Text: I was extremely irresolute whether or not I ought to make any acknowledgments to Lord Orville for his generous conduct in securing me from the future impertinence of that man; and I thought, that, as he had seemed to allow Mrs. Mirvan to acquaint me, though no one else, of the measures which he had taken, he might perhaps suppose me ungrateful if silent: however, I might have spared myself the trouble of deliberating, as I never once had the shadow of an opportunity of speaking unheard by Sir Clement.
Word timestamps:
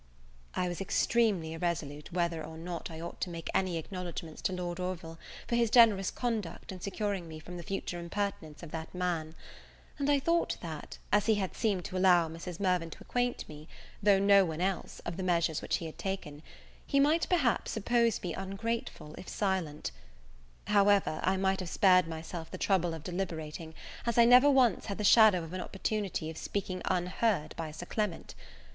I 0.55 0.67
was 0.67 0.81
extremely 0.81 1.53
irresolute 1.53 2.11
whether 2.11 2.43
or 2.43 2.57
not 2.57 2.89
I 2.89 2.99
ought 2.99 3.21
to 3.21 3.29
make 3.29 3.49
any 3.53 3.77
acknowledgments 3.77 4.41
to 4.41 4.51
Lord 4.51 4.79
Orville 4.79 5.19
for 5.47 5.53
his 5.55 5.69
generous 5.69 6.09
conduct 6.09 6.71
in 6.71 6.81
securing 6.81 7.27
me 7.27 7.37
from 7.37 7.55
the 7.55 7.61
future 7.61 7.99
impertinence 7.99 8.63
of 8.63 8.71
that 8.71 8.95
man; 8.95 9.35
and 9.99 10.09
I 10.09 10.17
thought, 10.19 10.57
that, 10.61 10.97
as 11.11 11.27
he 11.27 11.35
had 11.35 11.55
seemed 11.55 11.85
to 11.85 11.97
allow 11.97 12.27
Mrs. 12.27 12.59
Mirvan 12.59 12.89
to 12.89 12.97
acquaint 12.99 13.47
me, 13.47 13.67
though 14.01 14.17
no 14.17 14.43
one 14.43 14.59
else, 14.59 15.01
of 15.01 15.17
the 15.17 15.21
measures 15.21 15.61
which 15.61 15.75
he 15.75 15.85
had 15.85 15.99
taken, 15.99 16.41
he 16.87 16.99
might 16.99 17.29
perhaps 17.29 17.69
suppose 17.69 18.23
me 18.23 18.33
ungrateful 18.33 19.13
if 19.19 19.29
silent: 19.29 19.91
however, 20.65 21.19
I 21.21 21.37
might 21.37 21.59
have 21.59 21.69
spared 21.69 22.07
myself 22.07 22.49
the 22.49 22.57
trouble 22.57 22.95
of 22.95 23.03
deliberating, 23.03 23.75
as 24.07 24.17
I 24.17 24.25
never 24.25 24.49
once 24.49 24.87
had 24.87 24.97
the 24.97 25.03
shadow 25.03 25.43
of 25.43 25.53
an 25.53 25.61
opportunity 25.61 26.31
of 26.31 26.39
speaking 26.39 26.81
unheard 26.85 27.53
by 27.55 27.69
Sir 27.69 27.85
Clement. 27.85 28.33